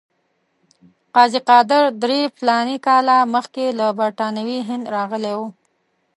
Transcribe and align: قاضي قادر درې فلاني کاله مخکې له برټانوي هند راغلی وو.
قاضي 1.15 1.39
قادر 1.49 1.83
درې 2.03 2.21
فلاني 2.37 2.77
کاله 2.87 3.17
مخکې 3.35 3.65
له 3.79 3.85
برټانوي 3.99 4.59
هند 4.69 4.83
راغلی 4.95 5.33
وو. 5.39 5.47